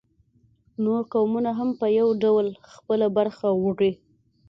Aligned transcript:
نور 0.83 1.01
قومونه 1.13 1.51
هم 1.59 1.69
په 1.79 1.85
یو 1.99 2.07
ډول 2.23 2.47
خپله 2.73 3.07
برخه 3.17 3.47
وړي 3.63 3.91